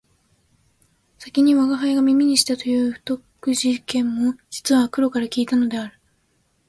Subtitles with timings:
[1.19, 5.99] 先に吾輩が耳にしたという不徳事件も実は黒から聞いたのである